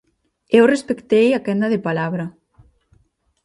Eu 0.57 0.63
respectei 0.73 1.27
a 1.33 1.43
quenda 1.45 1.67
de 1.73 1.83
palabra. 1.87 2.25